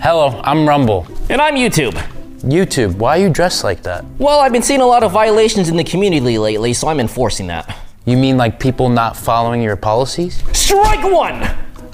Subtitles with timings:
[0.00, 1.04] Hello, I'm Rumble.
[1.28, 1.94] And I'm YouTube.
[2.42, 4.04] YouTube, why are you dressed like that?
[4.18, 7.48] Well, I've been seeing a lot of violations in the community lately, so I'm enforcing
[7.48, 7.76] that.
[8.04, 10.44] You mean like people not following your policies?
[10.56, 11.42] Strike one!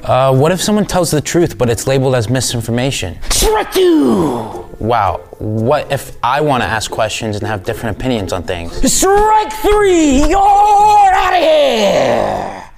[0.04, 3.16] Uh, what if someone tells the truth but it's labeled as misinformation?
[3.30, 4.68] Strike two!
[4.78, 8.92] Wow, what if I want to ask questions and have different opinions on things?
[8.92, 10.18] Strike three!
[10.28, 12.70] You're out of here!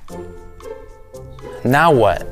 [1.65, 2.29] Now what?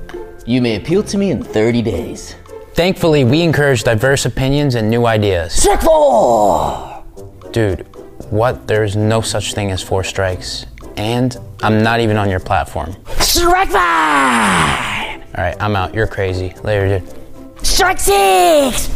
[0.46, 2.37] You may appeal to me in 30 days.
[2.75, 5.52] Thankfully, we encourage diverse opinions and new ideas.
[5.52, 7.05] Strike four!
[7.52, 7.80] Dude,
[8.30, 8.66] what?
[8.66, 10.66] There's no such thing as four strikes.
[10.97, 12.97] And I'm not even on your platform.
[13.19, 15.23] Strike five!
[15.34, 15.95] Alright, I'm out.
[15.95, 16.55] You're crazy.
[16.62, 17.66] Later, dude.
[17.66, 18.89] Strike six!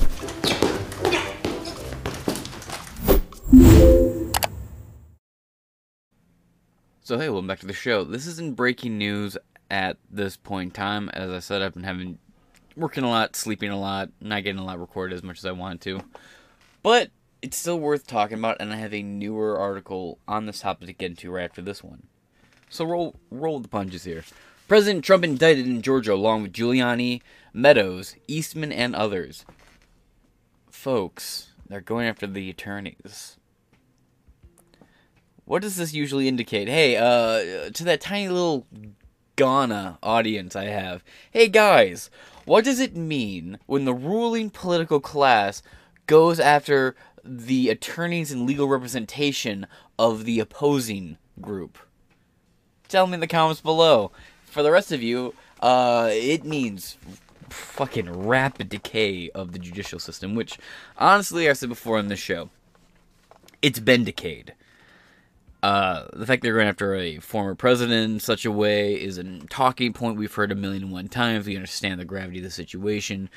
[7.02, 8.02] So hey, welcome back to the show.
[8.04, 9.36] This isn't breaking news
[9.70, 11.10] at this point in time.
[11.10, 12.18] As I said, I've been having
[12.76, 15.52] working a lot, sleeping a lot, not getting a lot recorded as much as I
[15.52, 16.00] wanted to.
[16.82, 17.10] But
[17.42, 20.92] it's still worth talking about, and I have a newer article on this topic to
[20.92, 22.06] get into right after this one.
[22.68, 24.24] So roll roll the punches here.
[24.66, 27.20] President Trump indicted in Georgia along with Giuliani,
[27.52, 29.44] Meadows, Eastman, and others.
[30.70, 33.36] Folks, they're going after the attorneys.
[35.44, 36.68] What does this usually indicate?
[36.68, 38.66] Hey, uh, to that tiny little
[39.36, 41.02] Ghana audience I have.
[41.30, 42.08] Hey guys,
[42.44, 45.62] what does it mean when the ruling political class
[46.06, 49.66] goes after the attorneys and legal representation
[49.98, 51.78] of the opposing group?
[52.88, 54.12] Tell me in the comments below.
[54.44, 56.96] For the rest of you, uh, it means
[57.48, 60.58] fucking rapid decay of the judicial system, which,
[60.96, 62.50] honestly, I said before on this show,
[63.62, 64.54] it's been decayed.
[65.64, 69.24] Uh, the fact they're going after a former president in such a way is a
[69.48, 71.46] talking point we've heard a million and one times.
[71.46, 73.30] We understand the gravity of the situation.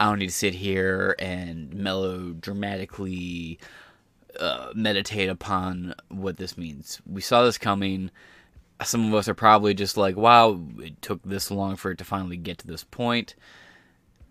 [0.00, 3.60] I don't need to sit here and melodramatically
[4.40, 7.00] uh, meditate upon what this means.
[7.06, 8.10] We saw this coming.
[8.82, 12.04] Some of us are probably just like, wow, it took this long for it to
[12.04, 13.36] finally get to this point.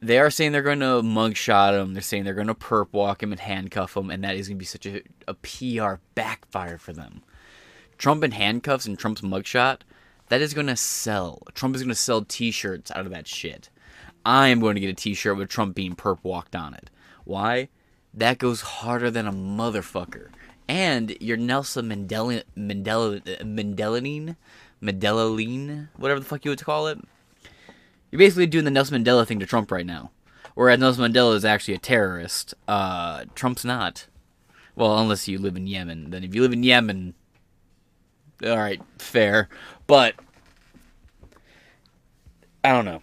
[0.02, 1.94] They are saying they're going to mugshot him.
[1.94, 4.58] They're saying they're going to perp walk him and handcuff him, and that is going
[4.58, 7.24] to be such a, a PR backfire for them.
[7.98, 9.80] Trump in handcuffs and Trump's mugshot,
[10.30, 11.42] that is going to sell.
[11.54, 13.70] Trump is going to sell t shirts out of that shit.
[14.26, 16.90] I am going to get a t shirt with Trump being perp walked on it.
[17.24, 17.70] Why?
[18.14, 20.30] That goes harder than a motherfucker.
[20.68, 24.36] And your Nelson Mandela, Mandela, Mandeline,
[24.82, 27.00] Mandela whatever the fuck you would call it.
[28.12, 30.12] You're basically doing the Nelson Mandela thing to Trump right now.
[30.56, 34.08] Whereas Nelson Mandela is actually a terrorist, uh, Trump's not.
[34.76, 36.10] Well, unless you live in Yemen.
[36.10, 37.14] Then if you live in Yemen,
[38.44, 39.50] all right, fair,
[39.88, 40.16] but
[42.64, 43.02] I don't know.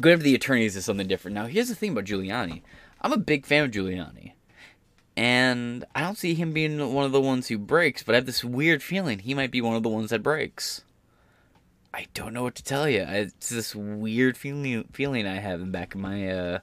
[0.00, 1.34] Going after the attorneys is something different.
[1.34, 2.62] Now, here's the thing about Giuliani.
[3.00, 4.32] I'm a big fan of Giuliani,
[5.16, 8.02] and I don't see him being one of the ones who breaks.
[8.02, 10.82] But I have this weird feeling he might be one of the ones that breaks.
[11.92, 13.04] I don't know what to tell you.
[13.06, 16.28] It's this weird feeling feeling I have in back of my.
[16.28, 16.58] Uh,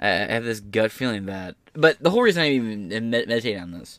[0.00, 1.56] I have this gut feeling that.
[1.72, 3.98] But the whole reason I even meditate on this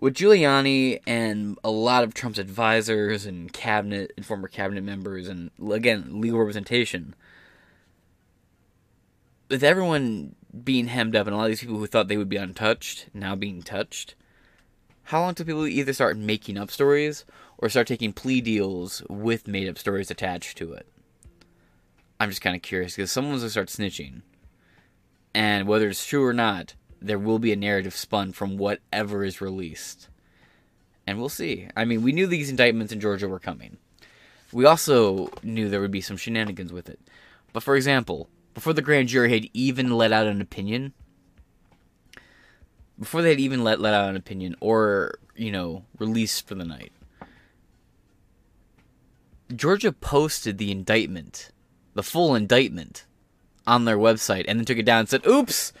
[0.00, 5.50] with Giuliani and a lot of Trump's advisors and cabinet and former cabinet members and
[5.70, 7.14] again legal representation,
[9.48, 12.28] with everyone being hemmed up and a lot of these people who thought they would
[12.28, 14.14] be untouched now being touched,
[15.04, 17.24] how long till people either start making up stories
[17.56, 20.86] or start taking plea deals with made up stories attached to it?
[22.20, 24.22] I'm just kind of curious because someone's gonna start snitching,
[25.34, 29.40] and whether it's true or not, there will be a narrative spun from whatever is
[29.40, 30.08] released.
[31.06, 31.68] And we'll see.
[31.76, 33.78] I mean, we knew these indictments in Georgia were coming.
[34.52, 37.00] We also knew there would be some shenanigans with it.
[37.52, 40.92] But for example, before the grand jury had even let out an opinion,
[42.98, 46.64] before they had even let let out an opinion or, you know, released for the
[46.64, 46.92] night,
[49.54, 51.50] Georgia posted the indictment,
[51.94, 53.06] the full indictment,
[53.68, 55.72] on their website and then took it down and said, oops,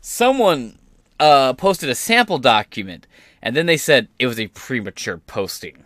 [0.00, 0.78] someone
[1.18, 3.06] uh, posted a sample document,
[3.42, 5.84] and then they said it was a premature posting,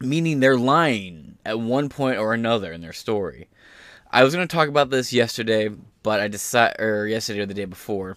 [0.00, 3.48] meaning they're lying at one point or another in their story.
[4.10, 5.70] I was going to talk about this yesterday,
[6.02, 8.16] but I decided, or yesterday or the day before,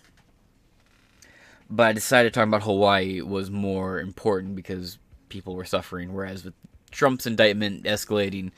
[1.70, 4.98] but I decided talking about Hawaii was more important because
[5.30, 6.54] people were suffering, whereas with
[6.92, 8.52] Trump's indictment escalating,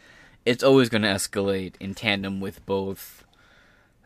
[0.45, 3.24] it's always going to escalate in tandem with both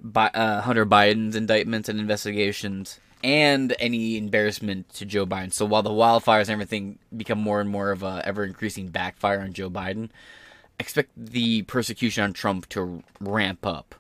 [0.02, 5.52] Bi- uh, Hunter Biden's indictments and investigations and any embarrassment to Joe Biden.
[5.52, 9.42] So while the wildfires and everything become more and more of a ever increasing backfire
[9.42, 10.10] on Joe Biden,
[10.80, 13.96] expect the persecution on Trump to ramp up.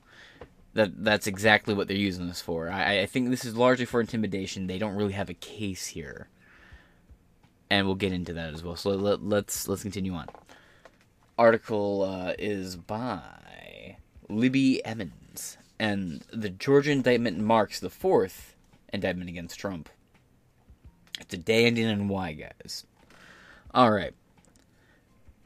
[0.73, 2.69] That that's exactly what they're using this for.
[2.69, 4.67] I, I think this is largely for intimidation.
[4.67, 6.29] They don't really have a case here,
[7.69, 8.75] and we'll get into that as well.
[8.75, 10.27] So let, let's let's continue on.
[11.37, 13.97] Article uh, is by
[14.29, 15.11] Libby Emmons,
[15.79, 18.55] and the Georgia indictment marks the fourth
[18.91, 19.89] indictment against Trump.
[21.19, 22.85] It's a day ending in Y, guys.
[23.73, 24.13] All right.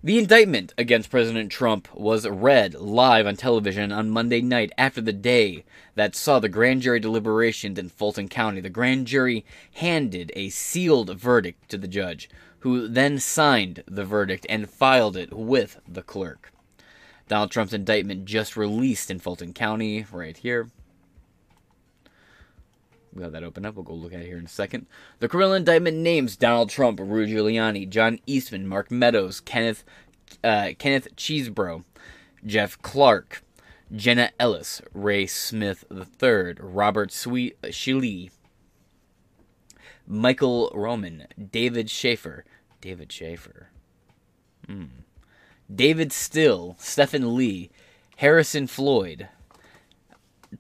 [0.05, 5.13] The indictment against President Trump was read live on television on Monday night after the
[5.13, 5.63] day
[5.95, 8.59] that saw the grand jury deliberations in Fulton County.
[8.59, 9.45] The grand jury
[9.75, 12.29] handed a sealed verdict to the judge,
[12.59, 16.52] who then signed the verdict and filed it with the clerk.
[17.27, 20.69] Donald Trump's indictment just released in Fulton County, right here.
[23.13, 23.75] We got that open up.
[23.75, 24.87] We'll go look at it here in a second.
[25.19, 29.83] The criminal indictment names Donald Trump, Rudy Giuliani, John Eastman, Mark Meadows, Kenneth
[30.43, 31.83] uh, Kenneth Chesebro,
[32.45, 33.43] Jeff Clark,
[33.93, 38.31] Jenna Ellis, Ray Smith III, Robert Sweet Cheeley,
[40.07, 42.45] Michael Roman, David Shafer,
[42.81, 43.69] David Shafer,
[44.67, 44.85] hmm.
[45.73, 47.69] David Still, Stephen Lee,
[48.17, 49.29] Harrison Floyd,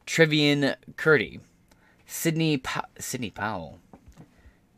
[0.05, 1.39] Trevian Kutti,
[2.07, 3.79] Sidney pa- Sidney Powell.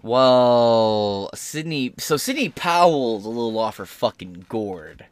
[0.02, 1.94] Well, Sidney.
[1.98, 5.06] So Sidney Powell's a little off her fucking gourd.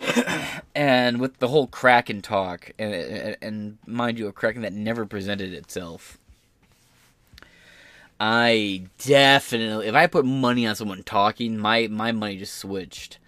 [0.74, 5.54] and with the whole Kraken talk, and, and mind you, a Kraken that never presented
[5.54, 6.18] itself.
[8.18, 13.18] I definitely, if I put money on someone talking, my my money just switched.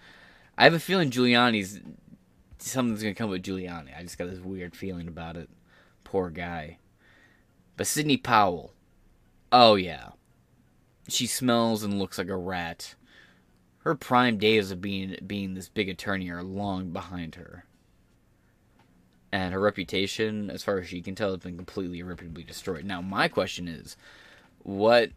[0.59, 1.79] I have a feeling Giuliani's
[2.57, 3.97] something's gonna come with Giuliani.
[3.97, 5.49] I just got this weird feeling about it.
[6.03, 6.79] Poor guy.
[7.77, 8.73] But Sidney Powell,
[9.53, 10.09] oh yeah,
[11.07, 12.95] she smells and looks like a rat.
[13.85, 17.63] Her prime days of being being this big attorney are long behind her.
[19.31, 22.83] And her reputation, as far as she can tell, has been completely irreparably destroyed.
[22.83, 23.95] Now, my question is,
[24.63, 25.11] what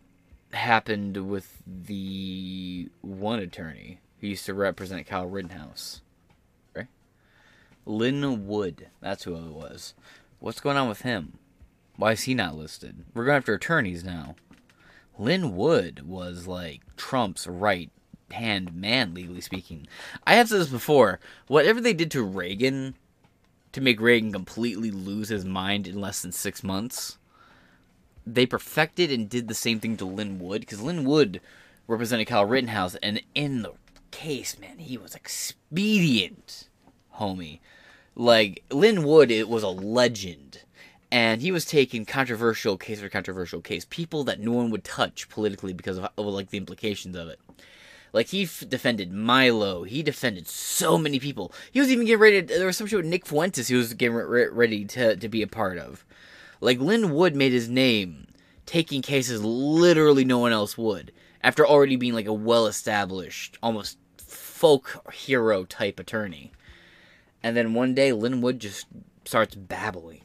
[0.52, 6.00] happened with the one attorney who used to represent Kyle Rittenhouse?
[6.74, 6.86] Right?
[7.84, 8.86] Lin Wood.
[9.00, 9.94] That's who it was.
[10.38, 11.38] What's going on with him?
[11.96, 13.04] Why is he not listed?
[13.12, 14.36] We're going after attorneys now.
[15.18, 17.90] Lin Wood was like Trump's right
[18.30, 19.88] hand man, legally speaking.
[20.24, 21.18] I have said this before.
[21.48, 22.94] Whatever they did to Reagan
[23.72, 27.18] to make Reagan completely lose his mind in less than six months,
[28.24, 31.40] they perfected and did the same thing to Lin Wood because Lin Wood
[31.88, 33.72] represented Kyle Rittenhouse, and in the
[34.12, 36.68] case, man, he was expedient,
[37.18, 37.58] homie.
[38.14, 40.60] Like Lin Wood, it was a legend
[41.12, 45.28] and he was taking controversial case for controversial case, people that no one would touch
[45.28, 47.38] politically because of, of like the implications of it.
[48.14, 51.52] Like he f- defended Milo, he defended so many people.
[51.70, 52.42] He was even getting ready.
[52.42, 53.68] To, there was some shit with Nick Fuentes.
[53.68, 56.04] He was getting re- ready to to be a part of.
[56.62, 58.26] Like Lin Wood made his name
[58.64, 61.12] taking cases literally no one else would
[61.42, 63.98] after already being like a well established, almost
[64.62, 66.52] folk hero type attorney.
[67.42, 68.86] And then one day Lin Wood just
[69.24, 70.22] starts babbling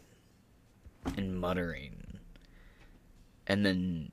[1.17, 2.19] and muttering
[3.47, 4.11] and then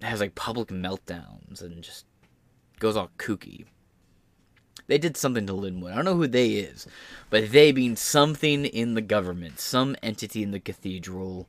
[0.00, 2.04] has like public meltdowns and just
[2.78, 3.64] goes all kooky.
[4.86, 5.90] They did something to Lin Wood.
[5.90, 6.86] I don't know who they is,
[7.28, 11.48] but they being something in the government, some entity in the cathedral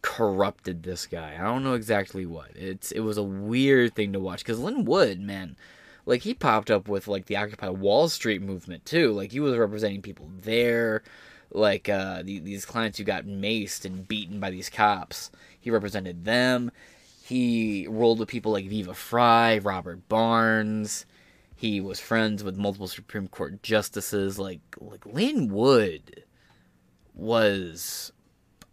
[0.00, 1.36] corrupted this guy.
[1.38, 2.56] I don't know exactly what.
[2.56, 5.56] It's it was a weird thing to watch cuz Lin Wood, man,
[6.06, 9.12] like he popped up with like the Occupy Wall Street movement too.
[9.12, 11.02] Like he was representing people there
[11.54, 15.30] like uh, the, these clients who got maced and beaten by these cops.
[15.60, 16.70] He represented them.
[17.24, 21.06] He rolled with people like Viva Frei, Robert Barnes.
[21.54, 24.38] He was friends with multiple Supreme Court justices.
[24.38, 26.24] Like like Lin Wood
[27.14, 28.12] was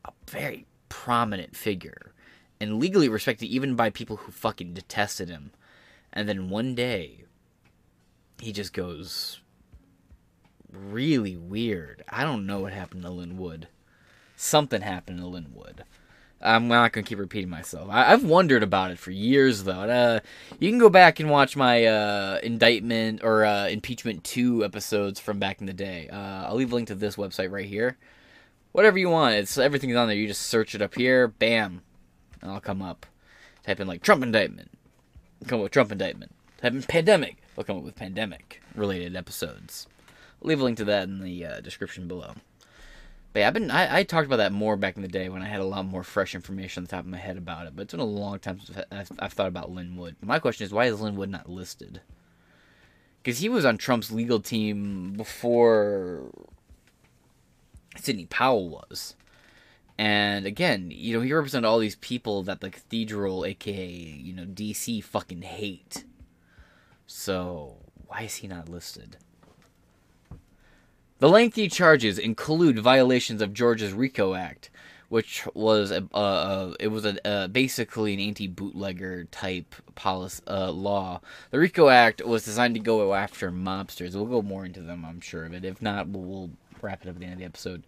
[0.05, 2.13] a very prominent figure
[2.59, 5.51] and legally respected even by people who fucking detested him.
[6.12, 7.25] And then one day,
[8.39, 9.39] he just goes
[10.72, 12.04] really weird.
[12.10, 13.68] I don't know what happened to Lin Wood.
[14.36, 15.84] Something happened to Lin Wood.
[16.42, 17.89] I'm not gonna keep repeating myself.
[17.89, 19.82] I, have wondered about it for years, though.
[19.82, 20.20] Uh,
[20.58, 25.39] you can go back and watch my uh, indictment or uh, impeachment two episodes from
[25.39, 26.08] back in the day.
[26.10, 27.98] Uh, I'll leave a link to this website right here.
[28.72, 30.16] Whatever you want, it's everything's on there.
[30.16, 31.82] You just search it up here, bam,
[32.42, 33.06] and I'll come up.
[33.63, 34.72] Type in like Trump indictment,
[35.48, 36.31] come up with Trump indictment.
[36.62, 39.88] In pandemic, we'll come up with pandemic related episodes.
[40.41, 42.34] I'll leave a link to that in the uh, description below.
[43.31, 45.43] But yeah, I've been I, I, talked about that more back in the day when
[45.43, 47.75] I had a lot more fresh information on the top of my head about it.
[47.75, 50.15] But it's been a long time since I've, I've thought about Lin Wood.
[50.22, 52.01] My question is, why is Lin Wood not listed?
[53.22, 56.31] Because he was on Trump's legal team before
[57.98, 59.15] Sidney Powell was.
[60.00, 64.46] And again, you know, he represented all these people that the cathedral, aka, you know,
[64.46, 66.06] DC fucking hate.
[67.06, 67.75] So,
[68.08, 69.18] why is he not listed?
[71.18, 74.70] The lengthy charges include violations of Georgia's RICO Act,
[75.10, 81.20] which was a, uh, it was a uh, basically an anti-bootlegger type policy uh, law.
[81.51, 84.15] The RICO Act was designed to go after mobsters.
[84.15, 85.65] We'll go more into them, I'm sure of it.
[85.65, 86.51] If not, we'll, we'll
[86.83, 87.83] wrap it up at the end of the episode.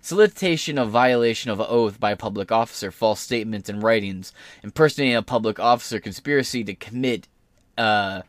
[0.00, 5.22] Solicitation of violation of oath by a public officer, false statements and writings, impersonating a
[5.22, 7.28] public officer, conspiracy to commit,
[7.76, 8.22] uh,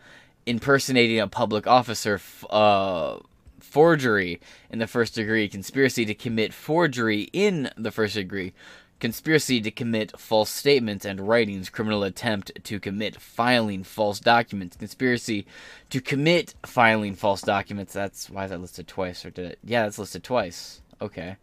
[0.46, 2.20] impersonating a public officer,
[2.50, 3.18] uh,
[3.60, 8.54] forgery in the first degree, conspiracy to commit forgery in the first degree,
[9.00, 15.46] conspiracy to commit false statements and writings, criminal attempt to commit filing false documents, conspiracy
[15.90, 17.94] to commit filing false documents.
[17.94, 19.26] That's why is that listed twice?
[19.26, 19.60] Or did it?
[19.64, 20.82] Yeah, that's listed twice.
[21.02, 21.38] Okay.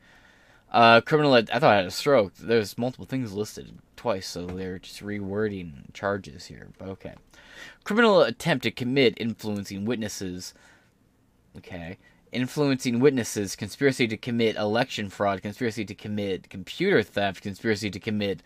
[0.73, 1.35] Uh, criminal.
[1.35, 2.35] I thought I had a stroke.
[2.35, 6.69] There's multiple things listed twice, so they're just rewording charges here.
[6.79, 7.15] But okay.
[7.85, 10.55] Criminal attempt to commit influencing witnesses.
[11.57, 11.99] Okay
[12.35, 18.43] influencing witnesses, conspiracy to commit election fraud, conspiracy to commit computer theft, conspiracy to commit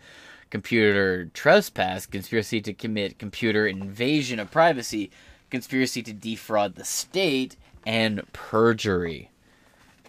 [0.49, 5.11] computer trespass, conspiracy to commit computer invasion of privacy,
[5.49, 7.55] conspiracy to defraud the state,
[7.85, 9.31] and perjury.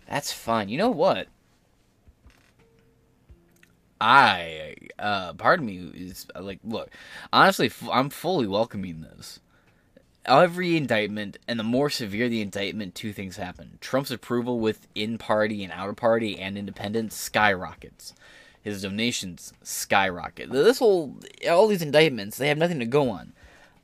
[0.06, 0.68] That's fun.
[0.68, 1.28] You know what?
[4.00, 6.90] I, uh, pardon me, is like, look,
[7.32, 9.40] honestly, I'm fully welcoming this
[10.26, 13.78] every indictment, and the more severe the indictment, two things happen.
[13.80, 18.14] Trump's approval within party and outer party and independents skyrockets.
[18.62, 20.50] His donations skyrocket.
[20.50, 21.16] This whole,
[21.48, 23.32] all these indictments, they have nothing to go on.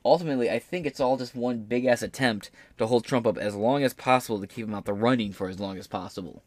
[0.05, 3.57] Ultimately, I think it's all just one big ass attempt to hold Trump up as
[3.57, 6.43] long as possible to keep him out the running for as long as possible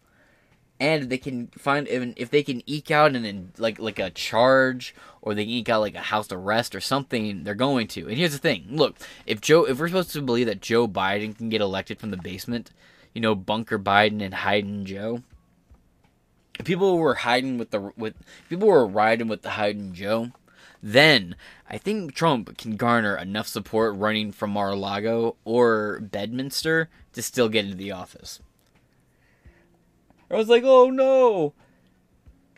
[0.79, 5.33] and they can find if they can eke out an like like a charge or
[5.33, 8.31] they can eke out like a house arrest or something they're going to and here's
[8.31, 8.95] the thing look
[9.25, 12.17] if joe if we're supposed to believe that joe biden can get elected from the
[12.17, 12.71] basement
[13.13, 15.21] you know bunker biden and hiding joe
[16.59, 18.13] if people were hiding with the with
[18.49, 20.31] people were riding with the hiding joe
[20.81, 21.35] then
[21.69, 27.65] I think Trump can garner enough support running from Mar-a-Lago or Bedminster to still get
[27.65, 28.39] into the office.
[30.31, 31.53] I was like, oh no!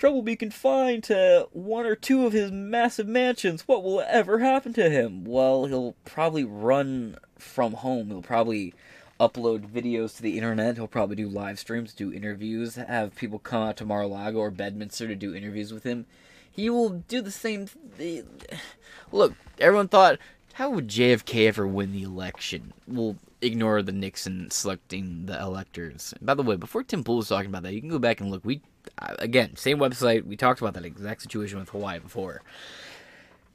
[0.03, 3.67] Will be confined to one or two of his massive mansions.
[3.67, 5.23] What will ever happen to him?
[5.25, 8.07] Well, he'll probably run from home.
[8.07, 8.73] He'll probably
[9.19, 10.75] upload videos to the internet.
[10.75, 15.07] He'll probably do live streams, do interviews, have people come out to Mar-a-Lago or Bedminster
[15.07, 16.07] to do interviews with him.
[16.51, 17.67] He will do the same.
[17.99, 18.25] Th-
[19.11, 20.17] Look, everyone thought,
[20.53, 22.73] how would JFK ever win the election?
[22.87, 26.13] Well, ignore the Nixon selecting the electors.
[26.21, 28.31] By the way, before Tim Pool was talking about that, you can go back and
[28.31, 28.45] look.
[28.45, 28.61] We
[28.99, 30.25] uh, again, same website.
[30.25, 32.41] We talked about that exact situation with Hawaii before.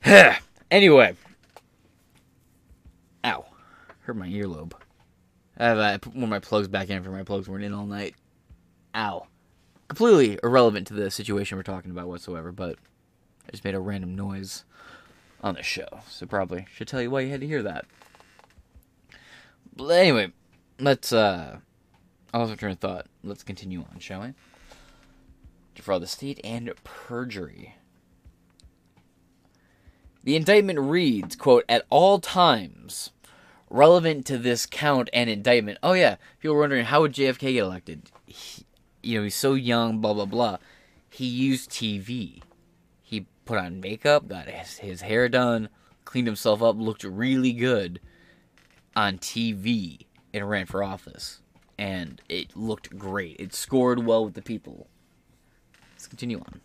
[0.70, 1.16] anyway,
[3.24, 3.46] ow,
[4.02, 4.72] hurt my earlobe.
[5.58, 7.72] I have I put one of my plugs back in for my plugs weren't in
[7.72, 8.14] all night.
[8.94, 9.26] Ow,
[9.88, 12.52] completely irrelevant to the situation we're talking about whatsoever.
[12.52, 12.76] But
[13.46, 14.64] I just made a random noise
[15.42, 17.86] on the show, so probably should tell you why you had to hear that.
[19.76, 20.32] But anyway,
[20.80, 21.58] let's uh
[22.32, 23.06] train of thought.
[23.22, 24.32] Let's continue on, shall we?
[25.74, 27.76] Defraud the state and perjury.
[30.24, 33.10] The indictment reads, quote, at all times
[33.70, 35.78] relevant to this count and indictment.
[35.82, 38.10] Oh yeah, people were wondering how would JFK get elected?
[38.26, 38.64] He,
[39.02, 40.56] you know, he's so young, blah blah blah.
[41.10, 42.42] He used TV.
[43.02, 45.68] He put on makeup, got his, his hair done,
[46.04, 48.00] cleaned himself up, looked really good
[48.96, 51.40] on TV and ran for office.
[51.78, 53.36] And it looked great.
[53.38, 54.88] It scored well with the people.
[55.92, 56.60] Let's continue on.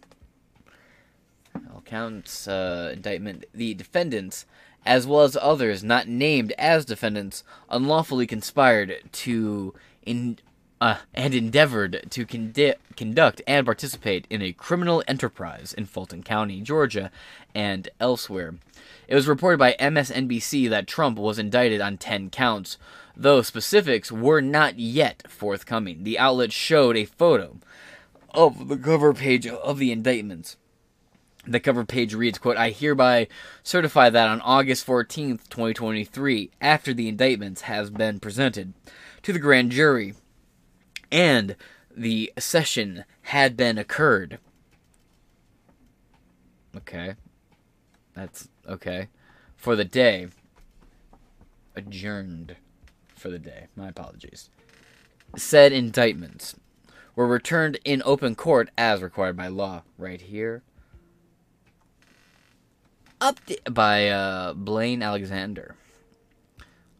[1.73, 3.45] All counts uh, indictment.
[3.53, 4.45] The defendants,
[4.85, 9.73] as well as others not named as defendants, unlawfully conspired to
[10.03, 10.39] in
[10.81, 16.59] uh, and endeavored to condi- conduct and participate in a criminal enterprise in Fulton County,
[16.59, 17.11] Georgia,
[17.53, 18.55] and elsewhere.
[19.07, 22.79] It was reported by MSNBC that Trump was indicted on 10 counts,
[23.15, 26.03] though specifics were not yet forthcoming.
[26.03, 27.57] The outlet showed a photo
[28.33, 30.57] of the cover page of the indictments.
[31.45, 33.27] The cover page reads, quote, I hereby
[33.61, 38.73] certify that on August 14th, 2023, after the indictments has been presented
[39.23, 40.15] to the grand jury
[41.11, 41.55] and
[41.95, 44.39] the session had been occurred.
[46.75, 47.15] Okay.
[48.13, 49.09] That's okay.
[49.55, 50.27] For the day.
[51.75, 52.55] Adjourned
[53.15, 53.67] for the day.
[53.75, 54.49] My apologies.
[55.35, 56.55] Said indictments
[57.15, 59.83] were returned in open court as required by law.
[59.97, 60.63] Right here.
[63.19, 65.75] Update by uh, Blaine Alexander.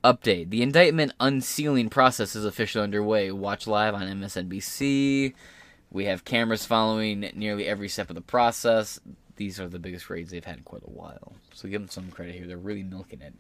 [0.04, 0.50] Update.
[0.50, 3.32] The indictment unsealing process is officially underway.
[3.32, 5.34] Watch live on MSNBC.
[5.92, 9.00] We have cameras following nearly every step of the process.
[9.36, 11.34] These are the biggest raids they've had in quite a while.
[11.54, 12.48] So give them some credit here.
[12.48, 13.36] They're really milking it.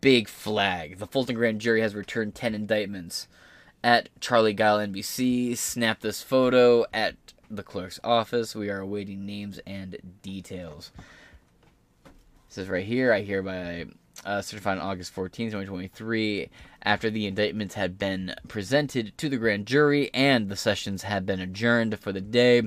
[0.00, 0.98] Big flag.
[0.98, 3.26] The Fulton grand jury has returned 10 indictments.
[3.82, 7.16] At Charlie Gile NBC, snap this photo at
[7.50, 8.54] the clerk's office.
[8.54, 10.92] We are awaiting names and details.
[12.04, 12.12] It
[12.50, 13.86] says right here, I hereby
[14.24, 16.50] uh, certified on August 14, 2023,
[16.82, 21.40] after the indictments had been presented to the grand jury and the sessions had been
[21.40, 22.62] adjourned for the day.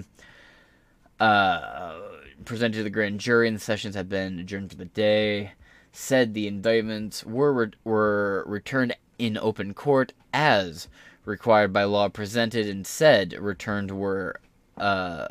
[1.20, 2.00] Uh,
[2.46, 5.52] presented to the grand jury and the sessions had been adjourned for the day.
[5.92, 10.88] Said the indictments were re- were returned in open court as
[11.26, 12.08] required by law.
[12.10, 14.40] Presented and said returned were
[14.78, 15.28] uh,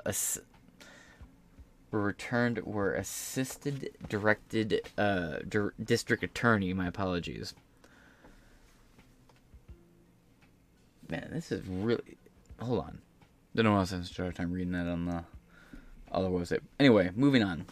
[1.91, 5.39] were returned were assisted directed uh,
[5.83, 6.73] district attorney.
[6.73, 7.55] My apologies.
[11.09, 12.17] Man, this is really.
[12.61, 12.99] Hold on.
[13.55, 15.25] Don't know why I was having such a hard time reading that on the
[16.13, 16.61] other website.
[16.79, 17.65] Anyway, moving on.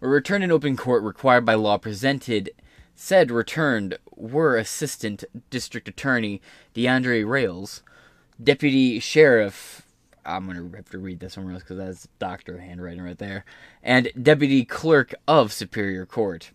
[0.00, 2.50] Were returned in open court required by law presented.
[2.96, 6.42] Said returned were Assistant District Attorney
[6.74, 7.82] DeAndre Rails,
[8.42, 9.86] Deputy Sheriff
[10.24, 13.44] I'm gonna have to read this somewhere else because that's doctor handwriting right there.
[13.82, 16.50] And deputy clerk of Superior Court,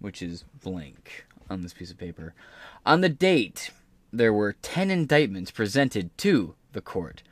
[0.00, 2.34] which is blank on this piece of paper.
[2.84, 3.70] On the date,
[4.12, 7.22] there were ten indictments presented to the court.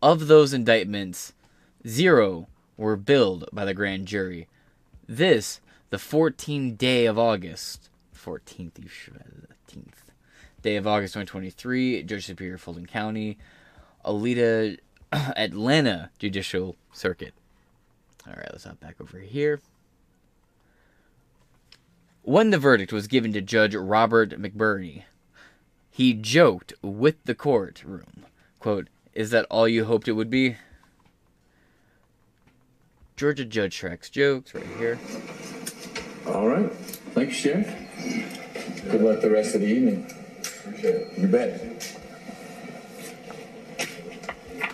[0.00, 1.32] Of those indictments,
[1.86, 4.48] zero were billed by the grand jury.
[5.08, 10.12] This, the 14th day of August, 14th, you should have 18th
[10.62, 13.36] day of August 2023, Judge Superior Fulton County.
[14.04, 14.78] Alita
[15.12, 17.34] Atlanta Judicial Circuit.
[18.26, 19.60] All right, let's hop back over here.
[22.22, 25.02] When the verdict was given to Judge Robert McBurney,
[25.90, 28.26] he joked with the courtroom,
[28.60, 30.56] quote, "Is that all you hoped it would be?"
[33.16, 34.98] Georgia Judge Shrek's jokes right here.
[36.26, 36.72] All right.
[37.14, 37.68] Thanks, Sheriff.
[38.90, 40.12] Good luck the rest of the evening.
[41.16, 42.01] You bet.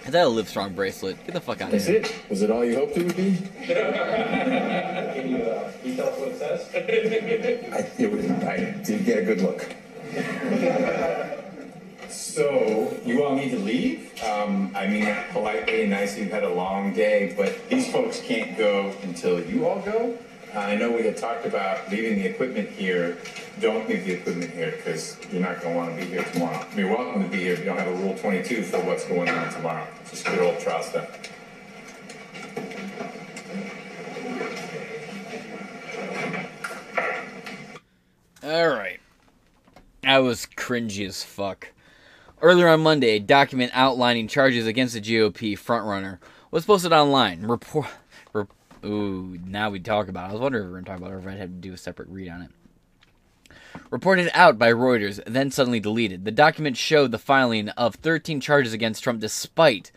[0.09, 1.23] Is that a Livestrong bracelet?
[1.27, 2.01] Get the fuck out of That's here.
[2.01, 2.14] it.
[2.31, 3.37] Was it all you hoped it would be?
[3.66, 6.66] Can you, uh, can you tell us what it says?
[6.75, 9.66] I, it was, I did get a good look.
[12.09, 14.18] So, you all need to leave?
[14.25, 16.23] Um, I mean that politely and nicely.
[16.23, 20.16] You've had a long day, but these folks can't go until you all go.
[20.55, 23.19] Uh, I know we had talked about leaving the equipment here.
[23.61, 26.65] Don't leave the equipment here because you're not going to want to be here tomorrow.
[26.75, 27.53] You're welcome to be here.
[27.53, 29.87] if You don't have a Rule 22 for what's going on tomorrow.
[30.09, 31.31] Just good old trial stuff.
[38.43, 39.01] All right.
[40.03, 41.69] That was cringy as fuck.
[42.41, 46.19] Earlier on Monday, a document outlining charges against the GOP frontrunner
[46.51, 47.43] was posted online.
[47.43, 47.89] Report.
[48.85, 50.31] Ooh, now we talk about it.
[50.31, 51.49] I was wondering if we were going to talk about it or if I'd have
[51.49, 52.51] to do a separate read on it.
[53.91, 56.25] Reported out by Reuters, then suddenly deleted.
[56.25, 59.91] The document showed the filing of 13 charges against Trump despite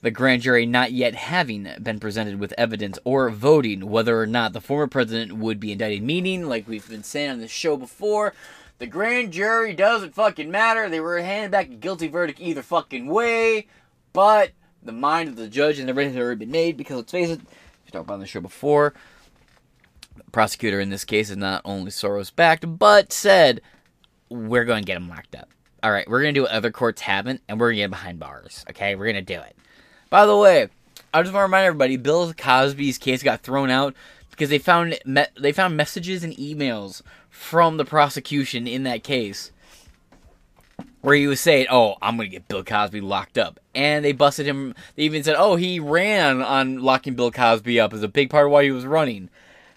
[0.00, 4.52] the grand jury not yet having been presented with evidence or voting whether or not
[4.52, 6.02] the former president would be indicted.
[6.02, 8.34] Meaning, like we've been saying on this show before,
[8.78, 10.88] the grand jury doesn't fucking matter.
[10.88, 13.68] They were handed back a guilty verdict either fucking way,
[14.12, 14.50] but
[14.82, 17.30] the mind of the judge and the everything had already been made because let's face
[17.30, 17.40] it,
[17.92, 18.94] talked about on the show before.
[20.16, 23.60] The prosecutor in this case is not only Soros backed, but said,
[24.28, 25.48] we're going to get him locked up.
[25.82, 27.84] All right, we're going to do what other courts haven't, and we're going to get
[27.84, 28.64] him behind bars.
[28.70, 29.56] Okay, we're going to do it.
[30.10, 30.68] By the way,
[31.12, 33.94] I just want to remind everybody: Bill Cosby's case got thrown out
[34.30, 39.50] because they found me- they found messages and emails from the prosecution in that case
[41.02, 44.46] where he was saying, "Oh, I'm gonna get Bill Cosby locked up," and they busted
[44.46, 44.74] him.
[44.96, 48.46] They even said, "Oh, he ran on locking Bill Cosby up as a big part
[48.46, 49.28] of why he was running."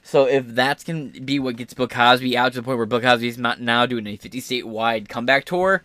[0.03, 3.01] So if that's gonna be what gets Bill Cosby out to the point where Bill
[3.01, 5.83] Cosby's not now doing a 50 state wide comeback tour,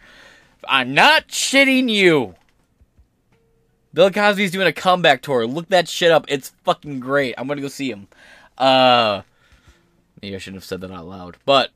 [0.69, 2.35] I'm not shitting you.
[3.95, 5.47] Bill Cosby's doing a comeback tour.
[5.47, 6.27] Look that shit up.
[6.29, 7.35] It's fucking great.
[7.39, 8.09] I'm gonna go see him.
[8.59, 9.23] Uh,
[10.21, 11.71] maybe I shouldn't have said that out loud, but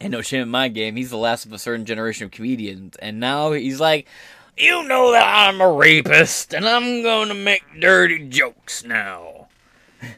[0.00, 0.96] ain't no shame in my game.
[0.96, 4.06] He's the last of a certain generation of comedians, and now he's like,
[4.56, 9.48] you know that I'm a rapist, and I'm gonna make dirty jokes now.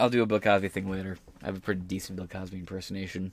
[0.00, 1.18] I'll do a Bill Cosby thing later.
[1.42, 3.32] I have a pretty decent Bill Cosby impersonation.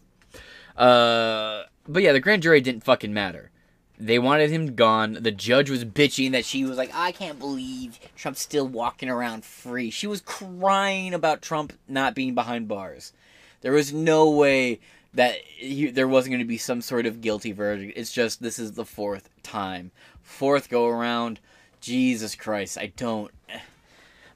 [0.75, 3.51] Uh, but yeah, the grand jury didn't fucking matter.
[3.97, 5.13] They wanted him gone.
[5.21, 9.45] The judge was bitching that she was like, I can't believe Trump's still walking around
[9.45, 9.89] free.
[9.89, 13.13] She was crying about Trump not being behind bars.
[13.61, 14.79] There was no way
[15.13, 17.93] that he, there wasn't going to be some sort of guilty verdict.
[17.95, 19.91] It's just this is the fourth time.
[20.21, 21.39] Fourth go around.
[21.81, 23.31] Jesus Christ, I don't.
[23.49, 23.59] Eh.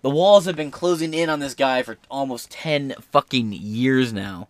[0.02, 4.48] The walls have been closing in on this guy for almost 10 fucking years now.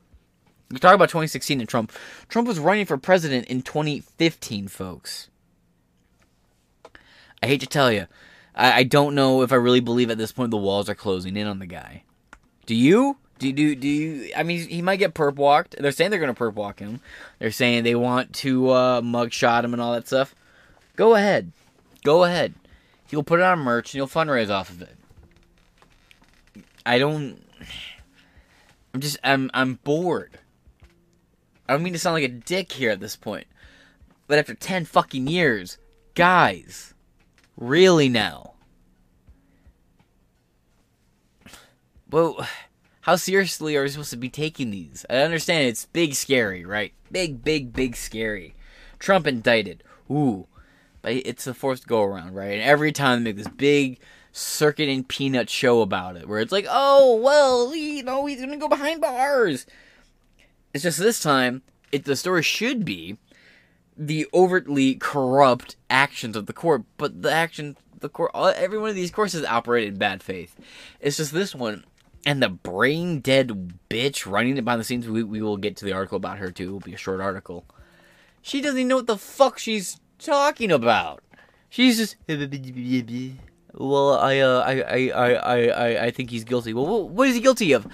[0.71, 1.91] You talk about 2016 and Trump.
[2.27, 5.29] Trump was running for president in 2015, folks.
[7.41, 8.05] I hate to tell you,
[8.53, 11.35] I, I don't know if I really believe at this point the walls are closing
[11.35, 12.03] in on the guy.
[12.67, 13.17] Do you?
[13.39, 14.31] Do do do you?
[14.35, 15.77] I mean, he might get perp walked.
[15.79, 16.99] They're saying they're gonna perp walk him.
[17.39, 20.35] They're saying they want to uh, mug shot him and all that stuff.
[20.97, 21.53] Go ahead,
[22.03, 22.53] go ahead.
[23.07, 24.95] He'll put it on merch and he'll fundraise off of it.
[26.85, 27.41] I don't.
[28.93, 30.37] I'm just I'm I'm bored.
[31.67, 33.47] I don't mean to sound like a dick here at this point,
[34.27, 35.77] but after ten fucking years,
[36.13, 36.93] guys,
[37.55, 38.53] really now?
[42.11, 42.45] Well,
[43.01, 45.05] how seriously are we supposed to be taking these?
[45.09, 46.93] I understand it's big, scary, right?
[47.11, 48.55] Big, big, big, scary.
[48.99, 49.83] Trump indicted.
[50.11, 50.47] Ooh,
[51.01, 52.51] but it's the fourth go around, right?
[52.51, 53.99] And every time they make this big
[54.31, 58.57] circuit and peanut show about it, where it's like, oh well, you know, he's gonna
[58.57, 59.65] go behind bars.
[60.73, 63.17] It's just this time, it the story should be
[63.97, 68.95] the overtly corrupt actions of the court, but the action the court, every one of
[68.95, 70.55] these courts has operated in bad faith.
[70.99, 71.83] It's just this one,
[72.25, 75.07] and the brain dead bitch running it behind the scenes.
[75.07, 76.69] We we will get to the article about her too.
[76.69, 77.65] It will be a short article.
[78.41, 81.23] She doesn't even know what the fuck she's talking about.
[81.69, 82.15] She's just
[83.73, 86.73] well, I uh, I I I I I think he's guilty.
[86.73, 87.87] Well, what is he guilty of?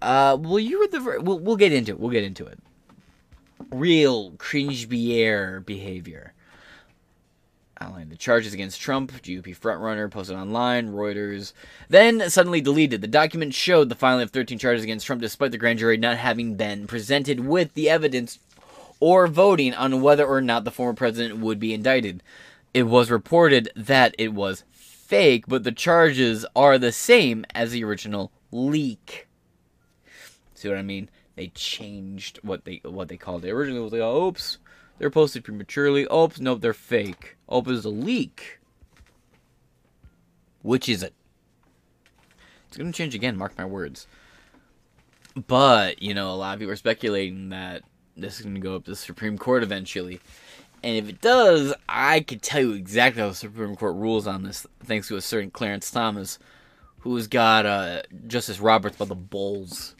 [0.00, 1.00] Uh, well, you were the.
[1.00, 2.00] Ver- we'll we'll get into it.
[2.00, 2.58] We'll get into it.
[3.70, 6.34] Real cringe behavior.
[7.82, 11.52] Outline the charges against Trump, GOP frontrunner, posted online, Reuters.
[11.88, 13.00] Then suddenly deleted.
[13.00, 16.16] The document showed the filing of 13 charges against Trump, despite the grand jury not
[16.16, 18.38] having been presented with the evidence
[19.00, 22.22] or voting on whether or not the former president would be indicted.
[22.72, 27.82] It was reported that it was fake, but the charges are the same as the
[27.82, 29.26] original leak.
[30.54, 31.10] See what I mean?
[31.34, 33.50] They changed what they what they called it.
[33.50, 34.58] Originally was like, oh, oops,
[35.02, 36.06] they're posted prematurely.
[36.14, 37.36] Oops, nope, they're fake.
[37.50, 38.60] It's a leak.
[40.62, 41.12] Which is it?
[42.68, 44.06] It's gonna change again, mark my words.
[45.48, 47.82] But, you know, a lot of people are speculating that
[48.16, 50.20] this is gonna go up to the Supreme Court eventually.
[50.84, 54.44] And if it does, I could tell you exactly how the Supreme Court rules on
[54.44, 56.38] this, thanks to a certain Clarence Thomas,
[57.00, 59.96] who's got uh, Justice Roberts by the balls.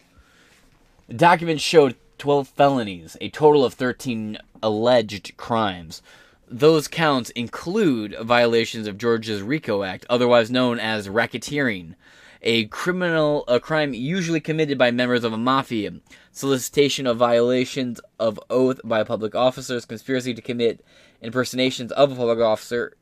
[1.09, 6.03] The document showed 12 felonies, a total of 13 alleged crimes.
[6.47, 11.97] Those counts include violations of Georgia's RICO Act, otherwise known as racketeering,
[12.41, 15.95] a criminal a crime usually committed by members of a mafia,
[16.31, 20.85] solicitation of violations of oath by public officers, conspiracy to commit
[21.21, 22.93] impersonations of a public officer.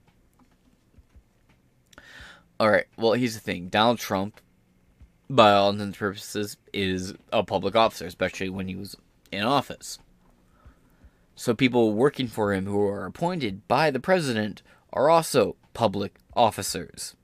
[2.59, 3.69] All right, well, here's the thing.
[3.69, 4.41] Donald Trump
[5.29, 8.97] by all intents and purposes is a public officer, especially when he was
[9.33, 9.99] in office.
[11.35, 14.63] So people working for him who are appointed by the president
[14.93, 17.15] are also public officers.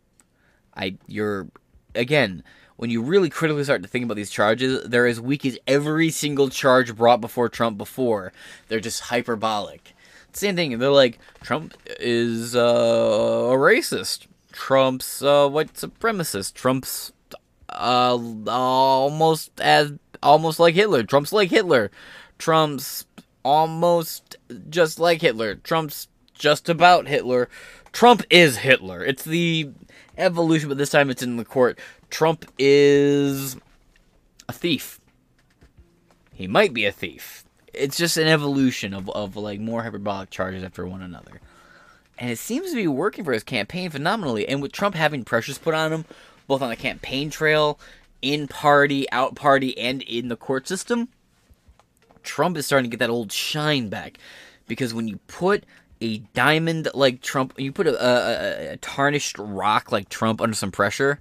[0.75, 1.49] I you're
[1.95, 2.43] again,
[2.77, 6.11] when you really critically start to think about these charges, they're as weak as every
[6.11, 8.33] single charge brought before Trump before.
[8.69, 9.95] They're just hyperbolic.
[10.33, 10.79] Same thing.
[10.79, 14.27] They're like Trump is uh, a racist.
[14.53, 16.55] Trump's uh, white supremacist.
[16.55, 17.13] Trump's
[17.71, 19.93] uh, almost as
[20.23, 21.03] almost like Hitler.
[21.03, 21.91] Trump's like Hitler.
[22.39, 23.07] Trump's
[23.45, 24.37] almost
[24.69, 25.55] just like Hitler.
[25.55, 27.49] Trump's just about Hitler.
[27.93, 29.05] Trump is Hitler.
[29.05, 29.71] It's the
[30.19, 31.79] evolution, but this time it's in the court.
[32.11, 33.57] Trump is
[34.49, 35.01] a thief.
[36.33, 37.45] He might be a thief.
[37.73, 41.41] It's just an evolution of, of like more hyperbolic charges after one another.
[42.19, 44.49] And it seems to be working for his campaign phenomenally.
[44.49, 46.05] And with Trump having pressures put on him,
[46.47, 47.79] both on the campaign trail,
[48.23, 51.09] in party, out party, and in the court system,
[52.23, 54.19] Trump is starting to get that old shine back.
[54.67, 55.65] Because when you put
[56.01, 60.73] a diamond like Trump, you put a, a, a tarnished rock like Trump under some
[60.73, 61.21] pressure,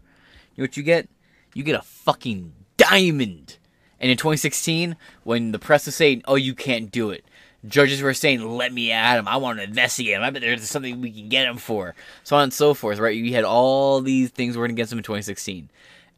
[0.56, 1.08] you know what you get?
[1.54, 3.58] You get a fucking diamond.
[4.00, 7.24] And in 2016, when the press was saying, "Oh, you can't do it,"
[7.66, 9.28] judges were saying, "Let me at him.
[9.28, 10.24] I want to investigate him.
[10.24, 13.00] I bet there's something we can get him for." So on and so forth.
[13.00, 13.16] Right?
[13.16, 15.70] You had all these things working against him in 2016,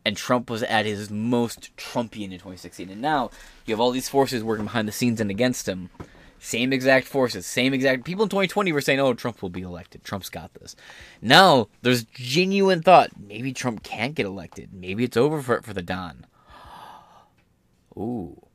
[0.07, 2.89] and Trump was at his most Trumpian in 2016.
[2.89, 3.29] And now
[3.65, 5.89] you have all these forces working behind the scenes and against him.
[6.39, 10.05] Same exact forces, same exact people in 2020 were saying, "Oh, Trump will be elected.
[10.05, 10.77] Trump's got this."
[11.21, 14.71] Now there's genuine thought maybe Trump can't get elected.
[14.71, 16.25] Maybe it's over for for the Don.
[17.97, 18.47] Ooh.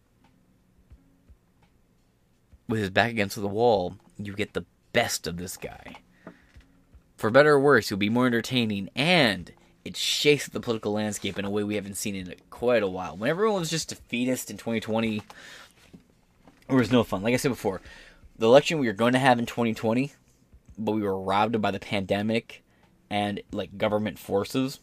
[2.66, 5.96] With his back against the wall, you get the best of this guy.
[7.18, 9.52] For better or worse, he'll be more entertaining and
[9.84, 13.16] it shakes the political landscape in a way we haven't seen in quite a while.
[13.16, 15.22] When everyone was just defeatist in 2020,
[16.68, 17.22] it was no fun.
[17.22, 17.80] Like I said before,
[18.38, 20.12] the election we were going to have in 2020,
[20.78, 22.62] but we were robbed by the pandemic
[23.10, 24.80] and like government forces.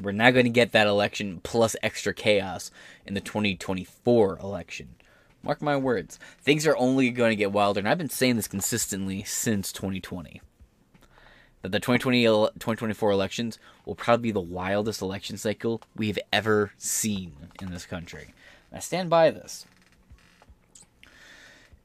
[0.00, 2.70] We're not going to get that election plus extra chaos
[3.06, 4.96] in the 2024 election.
[5.42, 6.18] Mark my words.
[6.40, 10.40] Things are only going to get wilder, and I've been saying this consistently since 2020
[11.64, 17.32] that the 2020 2024 elections will probably be the wildest election cycle we've ever seen
[17.58, 18.34] in this country.
[18.70, 19.64] I stand by this.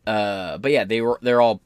[0.06, 1.62] Uh, but yeah, they were they're all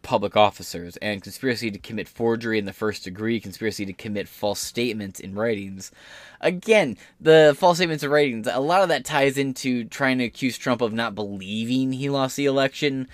[0.00, 4.60] public officers and conspiracy to commit forgery in the first degree, conspiracy to commit false
[4.60, 5.92] statements in writings.
[6.40, 10.56] Again, the false statements in writings, a lot of that ties into trying to accuse
[10.56, 13.08] Trump of not believing he lost the election.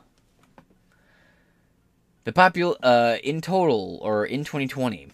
[2.23, 5.09] The popul uh, in total or in 2020,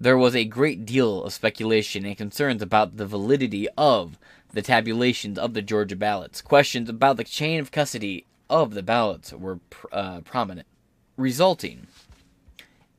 [0.00, 4.18] there was a great deal of speculation and concerns about the validity of
[4.54, 6.40] the tabulations of the Georgia ballots.
[6.40, 10.66] Questions about the chain of custody of the ballots were pr- uh, prominent,
[11.16, 11.86] resulting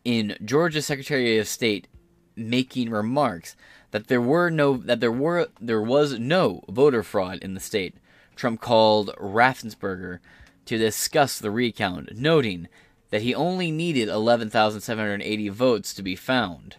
[0.04, 1.88] in Georgia Secretary of State
[2.36, 3.56] making remarks
[3.92, 7.96] that there were no that there were there was no voter fraud in the state.
[8.36, 10.20] Trump called Raffensperger
[10.66, 12.68] to discuss the recount, noting
[13.10, 16.78] that he only needed 11,780 votes to be found.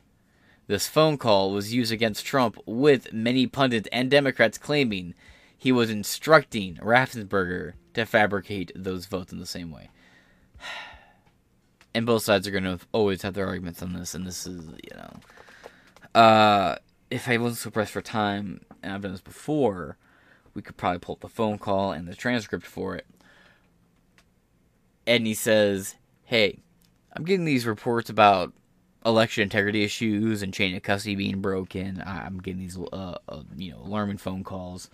[0.68, 5.14] This phone call was used against Trump, with many pundits and Democrats claiming
[5.60, 9.90] he was instructing Raffensperger to fabricate those votes in the same way.
[11.92, 14.64] And both sides are going to always have their arguments on this, and this is,
[14.68, 16.20] you know.
[16.20, 16.76] Uh,
[17.10, 19.96] if I wasn't so pressed for time, and I've done this before,
[20.54, 23.06] we could probably pull up the phone call and the transcript for it.
[25.04, 26.60] And he says, Hey,
[27.12, 28.52] I'm getting these reports about
[29.04, 32.00] election integrity issues and chain of custody being broken.
[32.06, 34.90] I'm getting these, uh, uh, you know, alarming phone calls.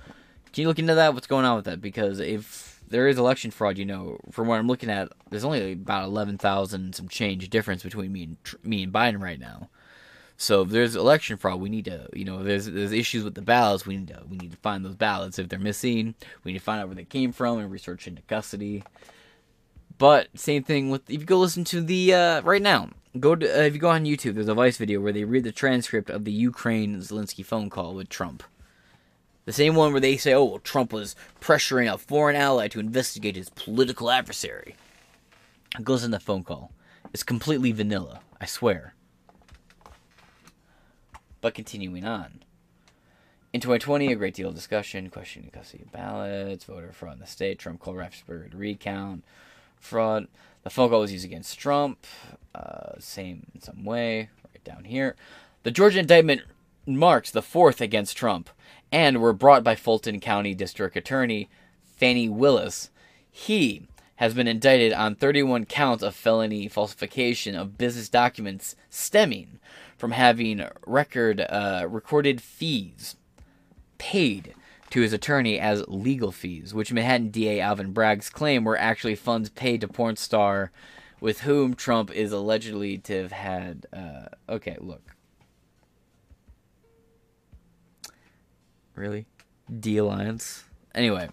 [0.57, 1.13] Can you look into that?
[1.13, 1.83] What's going on with that?
[1.83, 5.73] Because if there is election fraud, you know, from what I'm looking at, there's only
[5.73, 9.69] about 11,000 some change difference between me and me and Biden right now.
[10.39, 13.43] So if there's election fraud, we need to, you know, there's there's issues with the
[13.43, 13.85] ballots.
[13.85, 16.15] We need to we need to find those ballots if they're missing.
[16.43, 18.83] We need to find out where they came from and research into custody.
[19.99, 22.89] But same thing with if you go listen to the uh, right now,
[23.21, 25.45] go to uh, if you go on YouTube, there's a Vice video where they read
[25.45, 28.43] the transcript of the Ukraine Zelensky phone call with Trump.
[29.47, 32.81] The same one where they say, "Oh, well, Trump was pressuring a foreign ally to
[32.81, 34.77] investigate his political adversary."
[35.79, 36.73] It goes in the phone call.
[37.15, 38.95] It's completely vanilla, I swear.
[41.41, 42.43] But continuing on.
[43.53, 47.27] In 2020, a great deal of discussion, questioning custody of ballots, voter fraud in the
[47.27, 49.25] state, Trump called Raffensperger to recount,
[49.81, 50.27] fraud.
[50.63, 52.05] The phone call was used against Trump,
[52.55, 55.15] uh, same in some way, right down here.
[55.63, 56.43] The Georgia indictment
[56.85, 58.51] marks the fourth against Trump,
[58.93, 61.49] and were brought by Fulton County District Attorney
[61.97, 62.91] Fani Willis.
[63.31, 69.59] He has been indicted on 31 counts of felony falsification of business documents stemming
[69.97, 73.17] from having record uh, recorded fees
[73.99, 74.55] paid
[74.91, 79.49] to his attorney as legal fees, which Manhattan DA Alvin Bragg's claim were actually funds
[79.51, 80.71] paid to porn star
[81.21, 83.87] with whom Trump is allegedly to have had.
[83.93, 85.16] Uh, okay, look.
[88.97, 89.27] Really?
[89.79, 90.65] D Alliance.
[90.95, 91.29] Anyway.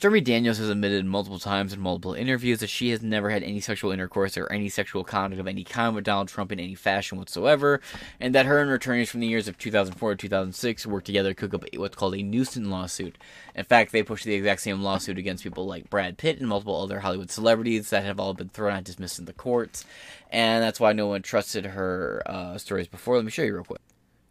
[0.00, 3.60] Stormy Daniels has admitted multiple times in multiple interviews that she has never had any
[3.60, 7.18] sexual intercourse or any sexual contact of any kind with Donald Trump in any fashion
[7.18, 7.82] whatsoever,
[8.18, 11.34] and that her and her attorneys from the years of 2004 to 2006 worked together
[11.34, 13.18] to cook up what's called a nuisance lawsuit.
[13.54, 16.80] In fact, they pushed the exact same lawsuit against people like Brad Pitt and multiple
[16.80, 19.84] other Hollywood celebrities that have all been thrown out dismissed in the courts,
[20.30, 23.16] and that's why no one trusted her uh, stories before.
[23.16, 23.82] Let me show you real quick.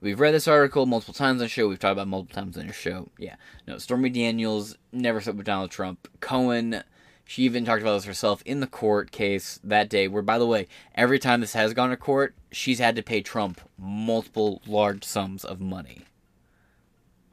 [0.01, 1.67] We've read this article multiple times on the show.
[1.67, 3.09] We've talked about multiple times on the show.
[3.17, 3.35] Yeah.
[3.67, 6.07] No, Stormy Daniels never slept with Donald Trump.
[6.21, 6.83] Cohen,
[7.25, 10.47] she even talked about this herself in the court case that day, where, by the
[10.47, 15.03] way, every time this has gone to court, she's had to pay Trump multiple large
[15.03, 16.03] sums of money.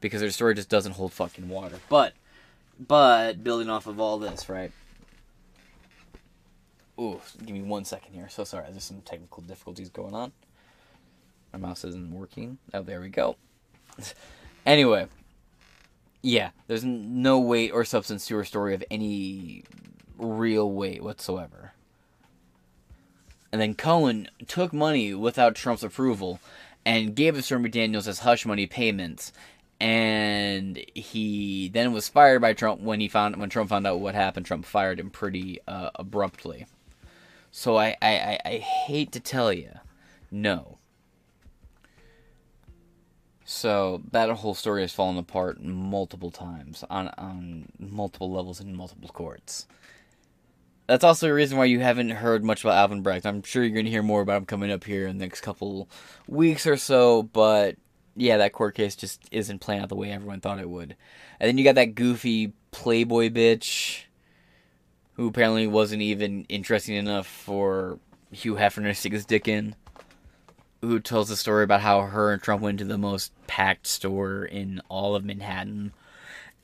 [0.01, 1.79] Because her story just doesn't hold fucking water.
[1.89, 2.15] But,
[2.81, 4.73] but, building off of all this, right?
[6.99, 8.29] Ooh, give me one second here.
[8.29, 10.33] So sorry, there's some technical difficulties going on.
[11.53, 12.59] My mouse isn't working.
[12.75, 13.37] Oh, there we go.
[14.67, 15.09] anyway,
[16.23, 19.65] yeah, there's no weight or substance to her story of any
[20.19, 21.73] real weight whatsoever.
[23.53, 26.41] And then Cohen took money without Trump's approval
[26.85, 29.33] and gave it to Daniels as hush money payments.
[29.81, 34.15] And he then was fired by Trump when he found when Trump found out what
[34.15, 34.47] happened.
[34.47, 36.67] Trump fired him pretty uh, abruptly.
[37.51, 39.71] So I, I, I, I hate to tell you,
[40.31, 40.79] no.
[43.57, 49.09] So that whole story has fallen apart multiple times on on multiple levels in multiple
[49.09, 49.67] courts.
[50.87, 53.25] That's also the reason why you haven't heard much about Alvin Bragg.
[53.25, 55.41] I'm sure you're going to hear more about him coming up here in the next
[55.41, 55.89] couple
[56.29, 57.77] weeks or so, but
[58.15, 60.95] yeah, that court case just isn't playing out the way everyone thought it would.
[61.41, 64.03] And then you got that goofy Playboy bitch
[65.15, 67.99] who apparently wasn't even interesting enough for
[68.31, 69.75] Hugh Hefner to stick his dick in
[70.81, 74.45] who tells a story about how her and Trump went to the most packed store
[74.45, 75.93] in all of Manhattan.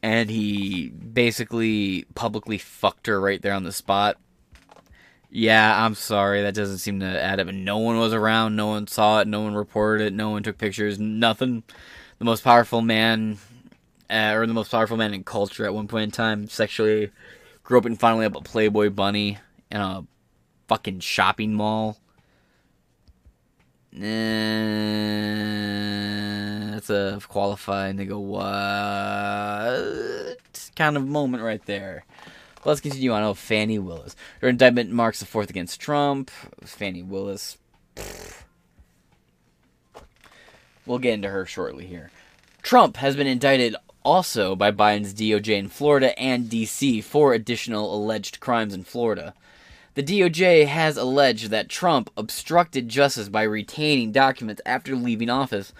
[0.03, 4.19] And he basically publicly fucked her right there on the spot.
[5.31, 7.49] Yeah, I'm sorry, that doesn't seem to add up.
[7.49, 10.43] And no one was around, no one saw it, no one reported it, no one
[10.43, 11.63] took pictures, nothing.
[12.19, 13.39] The most powerful man,
[14.11, 17.11] uh, or the most powerful man in culture at one point in time, sexually
[17.63, 19.39] grew up and finally up a Playboy bunny
[19.71, 20.05] in a
[20.69, 21.99] fucking shopping mall.
[23.95, 24.01] Eh,
[26.71, 28.43] that's a qualify and they go what
[30.75, 32.05] kind of moment right there.
[32.65, 33.23] Let's continue on.
[33.23, 34.17] Oh, Fani Willis.
[34.41, 36.31] Her indictment marks the fourth against Trump.
[36.65, 37.59] Fani Willis.
[37.97, 38.43] Pfft.
[40.87, 42.11] We'll get into her shortly here.
[42.63, 48.41] Trump has been indicted also by Biden's DOJ in Florida and DC for additional alleged
[48.41, 49.35] crimes in Florida.
[49.95, 55.75] The DOJ has alleged that Trump obstructed justice by retaining documents after leaving office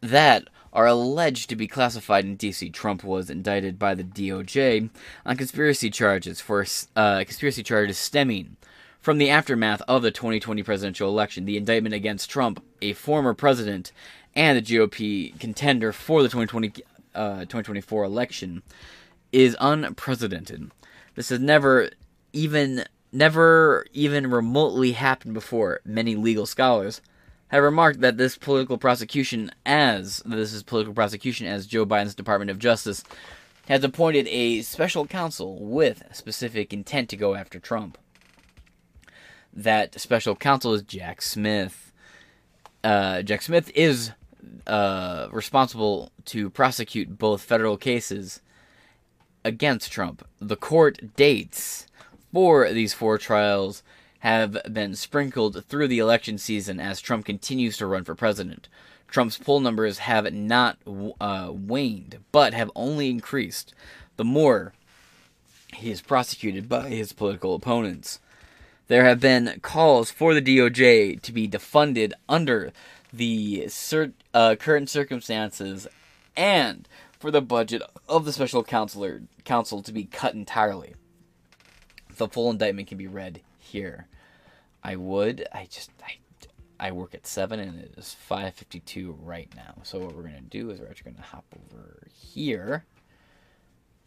[0.00, 2.72] that are alleged to be classified in DC.
[2.72, 4.90] Trump was indicted by the DOJ
[5.24, 8.56] on conspiracy charges for uh, conspiracy charges stemming
[9.00, 11.44] from the aftermath of the 2020 presidential election.
[11.44, 13.92] The indictment against Trump, a former president
[14.34, 16.82] and the GOP contender for the 2020
[17.14, 18.62] uh, 2024 election,
[19.30, 20.72] is unprecedented.
[21.14, 21.90] This has never
[22.32, 25.80] even never even remotely happened before.
[25.84, 27.00] Many legal scholars
[27.48, 32.50] have remarked that this political prosecution, as this is political prosecution, as Joe Biden's Department
[32.50, 33.04] of Justice
[33.68, 37.98] has appointed a special counsel with specific intent to go after Trump.
[39.52, 41.92] That special counsel is Jack Smith.
[42.82, 44.12] Uh, Jack Smith is
[44.66, 48.40] uh, responsible to prosecute both federal cases
[49.44, 50.26] against Trump.
[50.40, 51.86] The court dates
[52.32, 53.82] for these four trials
[54.20, 58.68] have been sprinkled through the election season as Trump continues to run for president.
[59.08, 60.78] Trump's poll numbers have not
[61.20, 63.74] uh, waned, but have only increased
[64.16, 64.72] the more
[65.74, 68.20] he is prosecuted by his political opponents.
[68.88, 72.72] There have been calls for the DOJ to be defunded under
[73.12, 75.86] the cir- uh, current circumstances
[76.36, 76.88] and
[77.18, 80.94] for the budget of the special counselor counsel to be cut entirely.
[82.16, 84.06] The full indictment can be read here.
[84.82, 85.46] I would.
[85.52, 86.16] I just I,
[86.78, 89.74] I work at seven and it is five fifty two right now.
[89.82, 92.84] So what we're gonna do is we're actually gonna hop over here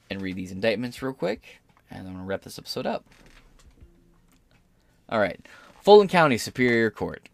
[0.09, 3.05] and read these indictments real quick, and I'm gonna wrap this episode up.
[5.09, 5.39] All right,
[5.81, 7.29] Fulton County Superior Court,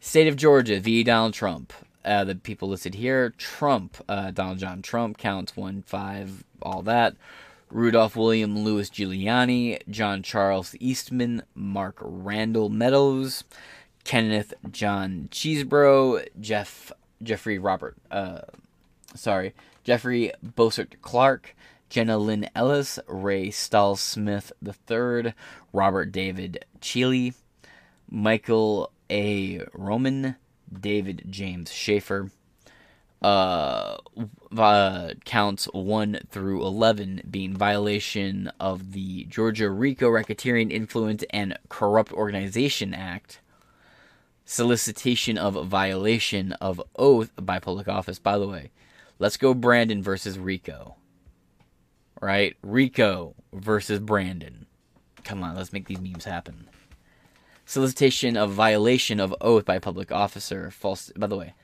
[0.00, 1.04] State of Georgia v.
[1.04, 1.72] Donald Trump.
[2.02, 7.14] Uh, the people listed here: Trump, uh, Donald John Trump, counts one, five, all that.
[7.70, 13.44] Rudolph William Louis Giuliani, John Charles Eastman, Mark Randall Meadows,
[14.02, 16.90] Kenneth John Chesebro, Jeff
[17.22, 18.40] Jeffrey Robert, uh,
[19.14, 19.54] sorry,
[19.84, 21.54] Jeffrey Bossert Clark,
[21.88, 25.34] Jenna Lynn Ellis, Ray Stahl Smith III,
[25.72, 27.34] Robert David Cheeley,
[28.08, 29.60] Michael A.
[29.74, 30.36] Roman,
[30.72, 32.30] David James Shafer,
[33.22, 33.98] uh,
[34.56, 42.12] uh, counts 1 through 11 being violation of the Georgia RICO Racketeering Influence and Corrupt
[42.12, 43.40] Organization Act,
[44.44, 48.18] solicitation of violation of oath by public office.
[48.18, 48.70] By the way,
[49.18, 50.96] let's go Brandon versus Rico.
[52.20, 52.56] Right?
[52.62, 54.66] Rico versus Brandon.
[55.24, 56.68] Come on, let's make these memes happen.
[57.64, 60.70] Solicitation of violation of oath by public officer.
[60.72, 61.12] False.
[61.16, 61.54] By the way,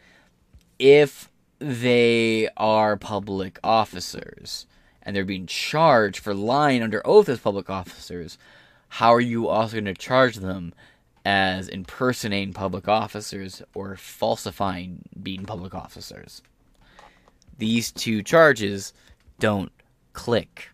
[0.78, 4.66] if they are public officers
[5.02, 8.38] and they're being charged for lying under oath as public officers,
[8.88, 10.74] how are you also going to charge them
[11.24, 16.42] as impersonating public officers or falsifying being public officers?
[17.59, 18.92] These two charges
[19.38, 19.72] don't
[20.12, 20.70] click.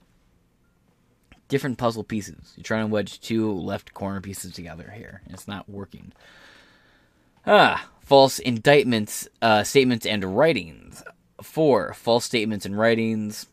[1.49, 2.55] Different puzzle pieces.
[2.57, 5.20] You're trying to wedge two left corner pieces together here.
[5.28, 6.12] It's not working.
[7.47, 11.03] Ah, false indictments, uh, statements, and writings.
[11.41, 13.47] Four, false statements and writings.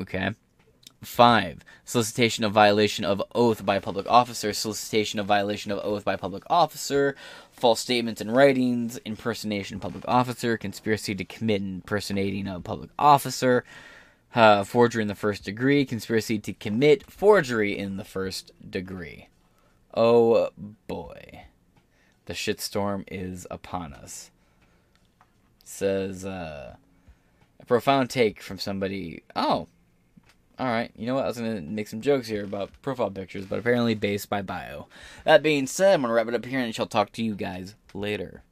[0.00, 0.30] Okay.
[1.00, 6.16] Five, solicitation of violation of oath by public officer, solicitation of violation of oath by
[6.16, 7.14] public officer,
[7.52, 13.62] false statements and writings, impersonation of public officer, conspiracy to commit impersonating a public officer,
[14.34, 19.28] uh, forgery in the first degree, conspiracy to commit forgery in the first degree.
[19.94, 20.50] Oh
[20.88, 21.44] boy.
[22.30, 24.30] The shitstorm is upon us.
[25.64, 26.76] Says, uh,
[27.58, 29.24] a profound take from somebody.
[29.34, 29.66] Oh,
[30.60, 30.92] alright.
[30.94, 31.24] You know what?
[31.24, 34.86] I was to make some jokes here about profile pictures, but apparently based by bio.
[35.24, 37.34] That being said, I'm to wrap it up here and I shall talk to you
[37.34, 38.44] guys later.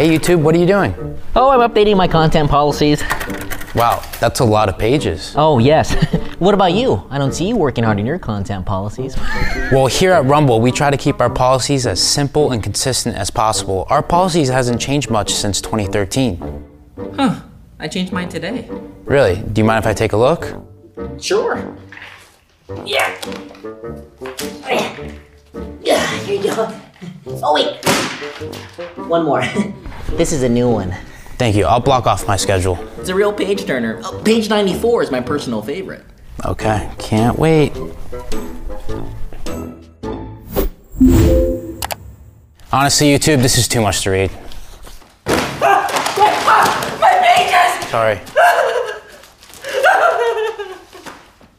[0.00, 0.94] Hey YouTube, what are you doing?
[1.36, 3.02] Oh, I'm updating my content policies.
[3.74, 5.34] Wow, that's a lot of pages.
[5.36, 5.92] Oh, yes.
[6.38, 7.06] what about you?
[7.10, 9.14] I don't see you working hard on your content policies.
[9.70, 13.30] Well, here at Rumble, we try to keep our policies as simple and consistent as
[13.30, 13.86] possible.
[13.90, 16.64] Our policies hasn't changed much since 2013.
[17.16, 17.40] Huh.
[17.78, 18.70] I changed mine today.
[19.04, 19.42] Really?
[19.52, 20.62] Do you mind if I take a look?
[21.20, 21.76] Sure.
[22.86, 23.20] Yeah.
[24.64, 24.96] Oh,
[25.82, 26.80] yeah, here you go.
[27.26, 27.84] Oh, wait.
[29.08, 29.42] One more.
[30.16, 30.94] this is a new one.
[31.38, 31.64] Thank you.
[31.64, 32.78] I'll block off my schedule.
[32.98, 34.00] It's a real page turner.
[34.04, 36.04] Oh, page 94 is my personal favorite.
[36.44, 37.72] Okay, can't wait.
[42.72, 44.30] Honestly, YouTube, this is too much to read.
[45.26, 47.88] My pages!
[47.90, 48.20] Sorry.